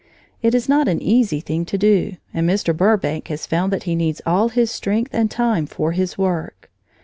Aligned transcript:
It 0.41 0.55
is 0.55 0.67
not 0.67 0.87
an 0.87 0.99
easy 0.99 1.39
thing 1.41 1.63
to 1.65 1.77
do, 1.77 2.17
and 2.33 2.49
Mr. 2.49 2.75
Burbank 2.75 3.27
has 3.27 3.45
found 3.45 3.71
that 3.71 3.83
he 3.83 3.93
needs 3.93 4.19
all 4.25 4.49
his 4.49 4.71
strength 4.71 5.13
and 5.13 5.29
time 5.29 5.67
for 5.67 5.91
his 5.91 6.17
work. 6.17 6.71